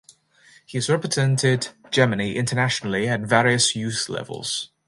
He 0.65 0.79
has 0.79 0.89
represented 0.89 1.67
Germany 1.91 2.35
internationally 2.35 3.07
at 3.07 3.19
various 3.21 3.75
youth 3.75 4.09
levels. 4.09 4.71